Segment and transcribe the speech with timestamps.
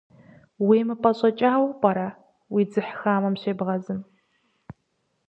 [0.65, 2.07] УемыпӀэщӀэкӀауэ пӀэрэ,
[2.53, 3.99] уи дзыхь хамэм щебгъэзым?